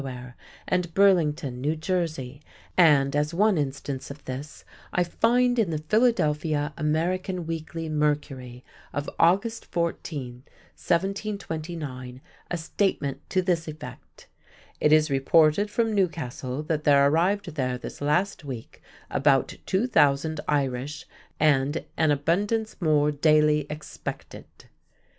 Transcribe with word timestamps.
and 0.67 0.95
Burlington, 0.95 1.63
N, 1.63 1.79
J., 1.79 2.39
and, 2.75 3.15
as 3.15 3.35
one 3.35 3.55
instance 3.59 4.09
of 4.09 4.25
this, 4.25 4.65
I 4.91 5.03
find 5.03 5.59
in 5.59 5.69
the 5.69 5.77
Philadelphia 5.77 6.73
American 6.75 7.45
Weekly 7.45 7.87
Mercury 7.87 8.65
of 8.93 9.07
August 9.19 9.65
14, 9.67 10.41
1729, 10.73 12.19
a 12.49 12.57
statement 12.57 13.29
to 13.29 13.43
this 13.43 13.67
effect: 13.67 14.25
"It 14.79 14.91
is 14.91 15.11
reported 15.11 15.69
from 15.69 15.93
Newcastle 15.93 16.63
that 16.63 16.83
there 16.83 17.05
arrived 17.07 17.53
there 17.53 17.77
this 17.77 18.01
last 18.01 18.43
week 18.43 18.81
about 19.11 19.53
2000 19.67 20.39
Irish 20.47 21.05
and 21.39 21.85
an 21.95 22.09
abundance 22.09 22.75
more 22.81 23.11
daily 23.11 23.67
expected." 23.69 24.45